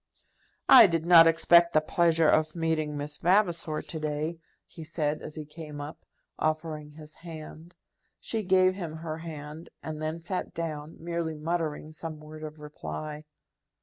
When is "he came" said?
5.35-5.79